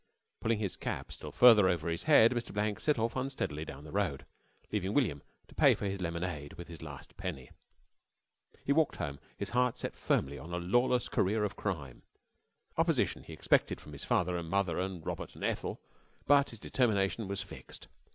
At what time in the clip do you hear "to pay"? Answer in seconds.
5.47-5.75